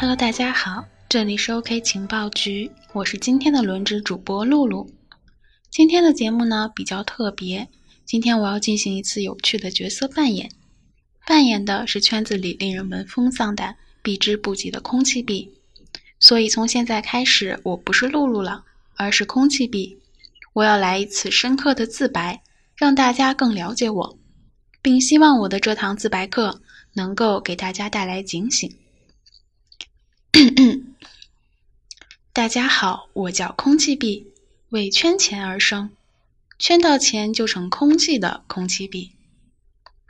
[0.00, 4.90] Hello，大家好，这里是 OK 情报局，我是今天的轮值主播露露。
[5.70, 7.68] 今天的节目呢比较特别，
[8.06, 10.50] 今天我要进行一次有趣的角色扮演，
[11.26, 15.52] 扮演的是圈子里令人闻风丧胆、避之不及的空气币。
[16.18, 18.64] 所以从现在开始，我不是露露了，
[18.96, 19.98] 而是空气币。
[20.54, 22.40] 我要来一次深刻的自白，
[22.74, 24.18] 让大家更了解我，
[24.80, 26.62] 并希望我的这堂自白课
[26.94, 28.74] 能够给大家带来警醒。
[32.32, 34.28] 大家好，我叫空气币，
[34.68, 35.90] 为圈钱而生，
[36.58, 39.12] 圈到钱就成空气的空气币。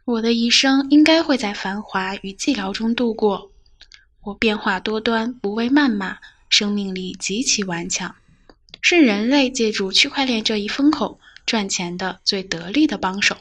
[0.04, 3.50] 我的一生应该会在繁华与寂寥中度过。
[4.22, 8.14] 我变化多端，不畏谩骂，生命力极其顽强，
[8.80, 13.36] 是人类借助区块链这一风口赚钱的最得力的帮手。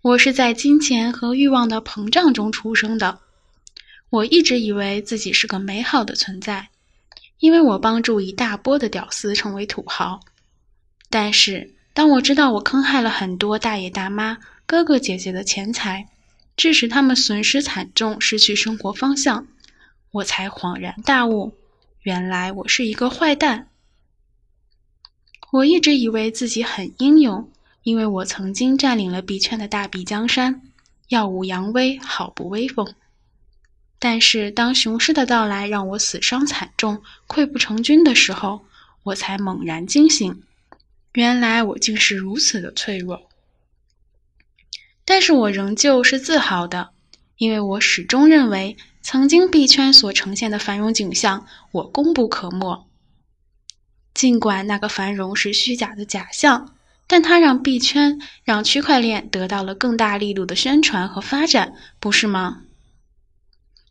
[0.00, 3.20] 我是在金钱和欲望的膨胀中出生的。
[4.14, 6.68] 我一直以为自己是个美好的存在，
[7.40, 10.20] 因为我帮助一大波的屌丝成为土豪。
[11.10, 16.06] 但是，当我知道我坑害了很多大爷大妈、哥哥姐姐的钱财，
[16.56, 19.48] 致使他们损失惨重，失去生活方向，
[20.12, 21.56] 我才恍然大悟：
[22.02, 23.66] 原来我是一个坏蛋。
[25.50, 27.50] 我一直以为自己很英勇，
[27.82, 30.62] 因为我曾经占领了币圈的大笔江山，
[31.08, 32.94] 耀武扬威，好不威风。
[34.06, 38.66] 但是，当雄狮的到来让我死伤惨重、溃不成军的时候，
[39.02, 40.42] 我才猛然惊醒，
[41.14, 43.30] 原来我竟是如此的脆弱。
[45.06, 46.90] 但是我仍旧是自豪的，
[47.38, 52.86] 因为我始终认为，曾经币圈所呈现的繁荣景象，我功不可没。
[54.12, 56.74] 尽管那个繁荣是虚假的假象，
[57.06, 62.64] 但它让币圈、让区块链得到了更大力度的宣传和发展，不是吗？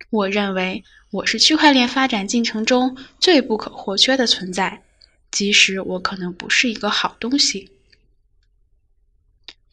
[0.09, 4.81] 我认为我是区块链发展进程中最不可或缺的存在，
[5.31, 7.71] 即使我可能不是一个好东西。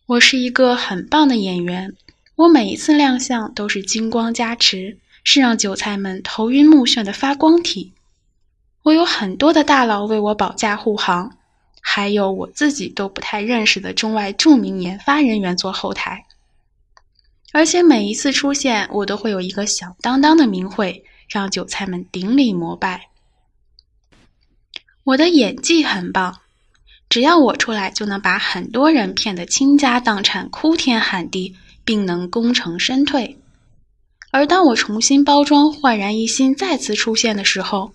[0.07, 1.95] 我是一个很棒的演员，
[2.35, 7.93] 我每一次亮相都是金光加持，是让韭菜们头晕目眩的发光体。
[8.83, 11.37] 我有很多的大佬为我保驾护航，
[11.81, 16.27] 还有我自己都不太认识的中外著名研发人员做后台。
[17.53, 23.09] 而且每一次出现，我都会有一个响当当的名讳，让韭菜们顶礼膜拜。
[25.03, 26.39] 我的演技很棒，
[27.09, 33.37] 只要我出来，就能把很多人骗得倾家荡产、哭天喊地，并能功成身退。
[34.31, 37.93] 而当我重新包装、焕然一新再次出现的时候，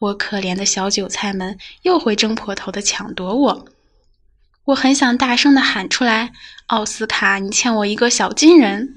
[0.00, 3.66] 我可怜的小韭菜们又会争破头的抢夺我。
[4.66, 6.32] 我很想大声的喊出来
[6.66, 8.96] ：“奥斯卡，你欠我一个小金人！”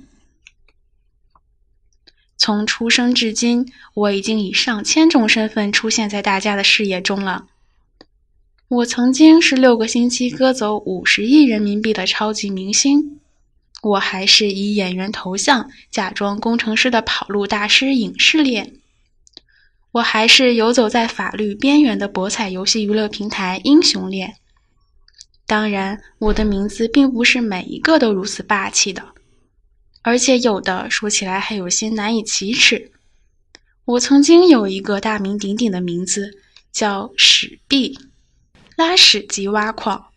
[2.36, 7.46] 从出生至今，我已经以上千种身份出现在大家的视野中了。
[8.68, 13.20] 我曾经是六个星期割走五十亿人民币的超级明星，
[13.84, 18.74] 我还是以演员头像假装工程师的跑路大师影视恋，
[19.92, 24.38] 我还是游走在法律边缘的博彩游戏娱乐平台英雄恋。
[25.50, 29.04] 当然，我的名字并不是每一个都如此霸气的，
[30.04, 32.92] 而且有的说起来还有些难以启齿。
[33.84, 36.38] 我曾经有一个大名鼎鼎的名字，
[36.72, 37.98] 叫史币，
[38.76, 40.10] 拉屎即挖矿。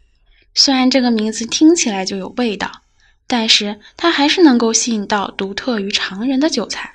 [0.52, 2.82] 虽然这个名字听起来就有味道，
[3.26, 6.92] 但是它还是能够吸引到独特于常人的韭菜。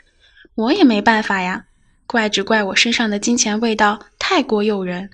[0.53, 1.65] 我也没办法呀，
[2.05, 5.09] 怪只怪我身上的金钱味道太过诱人。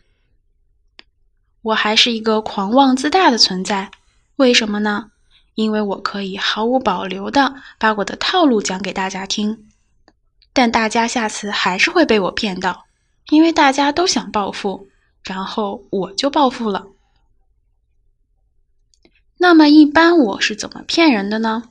[1.63, 3.89] 我还是一个狂妄自大的存在，
[4.35, 5.11] 为什么呢？
[5.55, 9.69] 因为我可以毫无保留的把我的套路讲给大家听，
[10.51, 12.85] 但大家下次还是会被我骗到，
[13.29, 14.87] 因为大家都想暴富，
[15.23, 16.87] 然后我就暴富了。
[19.37, 21.69] 那么一般我是怎么骗人的呢？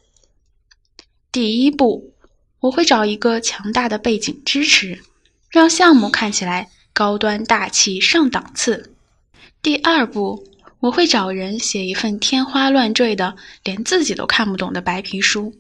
[1.31, 2.15] 第一步，
[2.61, 5.03] 我会找一个强大的背景支持，
[5.51, 8.92] 让项目看起来高端大气上档次。
[9.63, 10.49] 第二步，
[10.81, 15.55] 我会找人写一份天花乱坠的、连自己都看不懂的白皮书。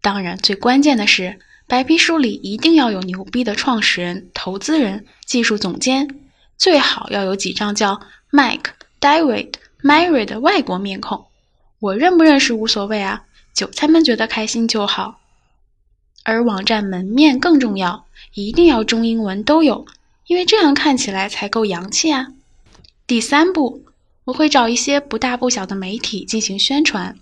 [0.00, 1.38] 当然，最关键的是，
[1.68, 6.08] 白皮书里一定要有牛逼的创始人、投资人、技术总监，
[6.58, 8.00] 最好要有几张叫
[8.32, 11.26] Mike、David、Mary 的外国面孔。
[11.78, 15.20] 我认不认识无所谓啊，韭菜们觉得开心就好。
[16.24, 19.86] 而网站门面更重要，一定要中英文都有，
[20.26, 22.32] 因为这样看起来才够洋气啊。
[23.10, 23.86] 第三步，
[24.22, 27.18] 我会找一些不大不小的媒体进行宣传，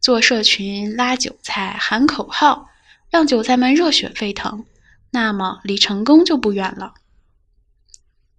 [0.00, 2.70] 做社群拉韭菜、喊口号，
[3.10, 4.64] 让韭菜们热血沸腾，
[5.10, 6.94] 那么离成功就不远了。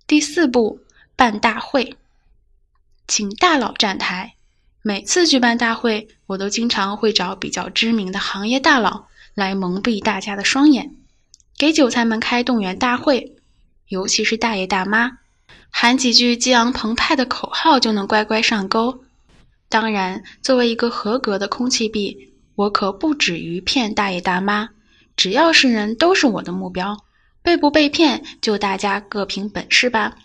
[0.08, 0.80] 第四步，
[1.16, 1.98] 办大会，
[3.08, 4.34] 请大佬站台。
[4.82, 9.06] 每次举办大会，我都经常会找比较知名的行业大佬
[9.36, 10.96] 来蒙蔽大家的双眼，
[11.60, 13.36] 给韭菜们开动员大会，
[13.90, 15.20] 尤其是大爷大妈，
[15.72, 19.04] 喊几句激昂澎湃的口号就能乖乖上钩。
[19.68, 24.70] 当然，作为一个合格的空气币，我可不止于骗大爷大妈，
[25.16, 26.98] 只要是人都是我的目标。
[27.42, 30.18] 被不被骗，就大家各凭本事吧。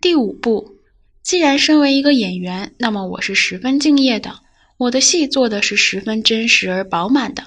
[0.00, 0.76] 第五步，
[1.22, 4.40] 既然身为一个演员，那么我是十分敬业的，
[4.76, 7.46] 我的戏做的是十分真实而饱满的。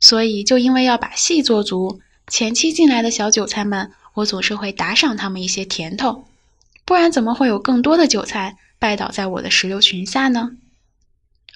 [0.00, 6.26] 所以，就因为要把戏做足，前期进来的小韭菜们，我总是会打赏他们一些甜头，
[6.84, 10.56] 不然怎么会有更多的韭菜拜倒在我的石榴裙下呢？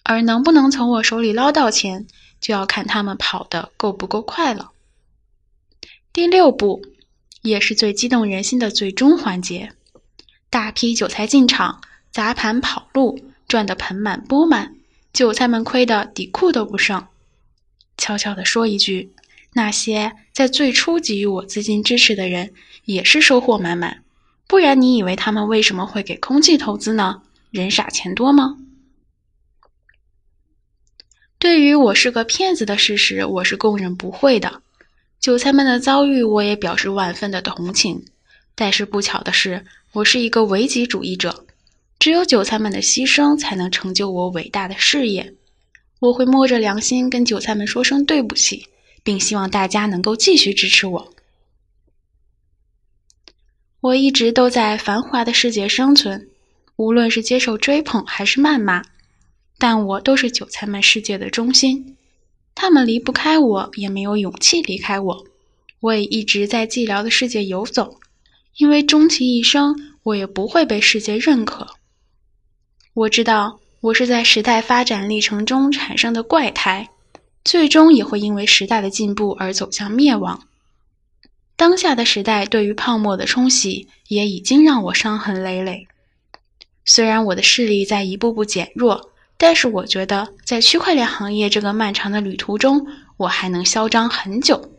[0.02, 2.06] 而能不能从我手里捞到钱，
[2.40, 4.70] 就要看他们跑得够不够快了。
[6.12, 6.82] 第六步，
[7.42, 9.72] 也是最激动人心的最终环节，
[10.50, 11.80] 大批韭菜进场，
[12.10, 14.74] 砸盘跑路，赚得盆满钵满，
[15.12, 17.06] 韭菜们亏得底裤都不剩。
[17.96, 19.12] 悄悄地说一句，
[19.58, 22.52] 那些在最初给予我资金支持的人，
[22.84, 24.04] 也是收获满满。
[24.46, 27.22] 不然你以为他们为什么会给空气投资呢？
[27.50, 28.56] 人傻钱多吗？
[31.40, 34.62] 对于我是个骗子的事实，我是供认不讳的。
[35.18, 38.04] 韭菜们的遭遇，我也表示万分的同情。
[38.54, 41.44] 但是不巧的是，我是一个唯己主义者，
[41.98, 45.34] 只有韭菜们的牺牲，才能成就我伟大的事业。
[45.98, 48.68] 我会摸着良心跟韭菜们说声对不起，
[49.08, 51.14] 并希望大家能够继续支持我。
[53.80, 56.28] 我一直都在繁华的世界生存，
[56.76, 58.84] 无论是接受追捧还是谩骂，
[59.56, 61.96] 但我都是韭菜们世界的中心。
[62.54, 65.26] 他们离不开我，也没有勇气离开我。
[65.80, 67.98] 我也一直在寂寥的世界游走，
[68.58, 71.68] 因为终其一生，我也不会被世界认可。
[72.92, 76.90] 我知道，我是在时代发展历程中产生的怪胎，
[77.44, 80.46] 最终也会因为时代的进步而走向灭亡。
[81.56, 85.88] 当下的时代对于泡沫的冲洗，也已经让我伤痕累累。
[86.84, 89.10] 虽然我的视力在一步步减弱。
[89.40, 92.88] 但是我觉得，在区块链行业这个漫长的旅途中，
[93.18, 94.72] 我还能嚣张很久。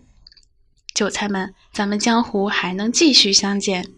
[0.94, 3.90] 韭菜们，咱们江湖还能继续相见。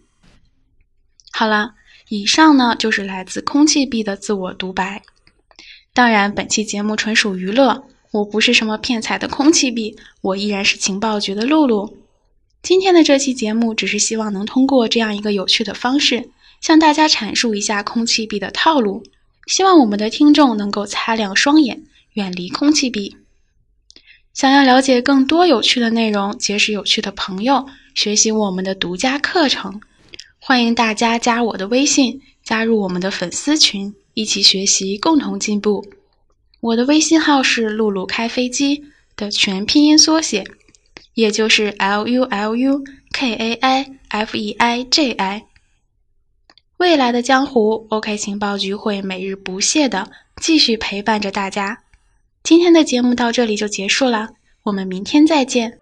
[1.32, 1.74] 好了，
[2.10, 5.02] 以上呢就是来自空气币的自我独白。
[5.96, 11.98] 当然，本期节目纯属娱乐，我不是什么骗财的空气币，我依然是情报局的露露。
[12.62, 16.30] 今天的这期节目，只是希望能通过这样一个有趣的方式，
[16.60, 19.04] 向大家阐述一下空气币的套路。
[19.48, 23.16] 希望我们的听众能够擦亮双眼，远离空气币。
[24.34, 27.66] 想要了解更多有趣的内容，结识有趣的朋友，
[27.96, 29.82] 学习我们的独家课程，
[30.38, 35.86] 欢迎大家加我的微信，加入我们的粉丝群，一起学习，共同进步。
[36.62, 38.86] 我的微信号是“露露开飞机”
[39.18, 40.44] 的全拼音缩写，
[41.16, 45.44] 也就是 L U L U K A I F E I J I。
[46.78, 51.84] 未来的江湖，OK 情报局会每日不懈的继续陪伴着大家。
[52.44, 54.30] 今天的节目到这里就结束了，
[54.64, 55.81] 我们明天再见。